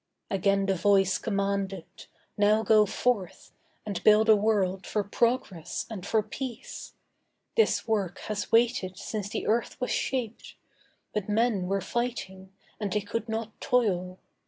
[0.31, 1.85] Again the Voice commanded:
[2.35, 3.51] 'Now go forth
[3.85, 6.95] And build a world for Progress and for Peace.
[7.55, 10.55] This work has waited since the earth was shaped;
[11.13, 14.17] But men were fighting, and they could not toil.